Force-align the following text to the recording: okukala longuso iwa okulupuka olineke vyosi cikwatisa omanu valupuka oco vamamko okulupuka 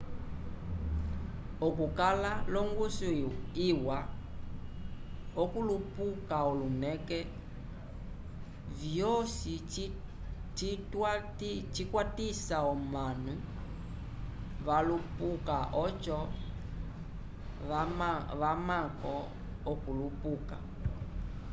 okukala 1.67 2.31
longuso 2.53 3.07
iwa 3.69 3.99
okulupuka 5.41 6.35
olineke 6.49 7.19
vyosi 8.79 9.53
cikwatisa 11.75 12.57
omanu 12.73 13.33
valupuka 14.65 15.57
oco 15.85 16.19
vamamko 18.39 19.15
okulupuka 19.71 20.57